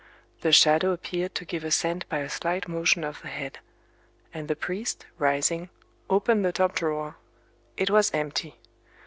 The 0.39 0.51
shadow 0.51 0.93
appeared 0.93 1.35
to 1.35 1.45
give 1.45 1.63
assent 1.63 2.09
by 2.09 2.21
a 2.21 2.27
slight 2.31 2.67
motion 2.67 3.03
of 3.03 3.21
the 3.21 3.27
head; 3.27 3.59
and 4.33 4.47
the 4.47 4.55
priest, 4.55 5.05
rising, 5.19 5.69
opened 6.09 6.43
the 6.43 6.51
top 6.51 6.73
drawer. 6.73 7.17
It 7.77 7.91
was 7.91 8.09
empty. 8.11 8.55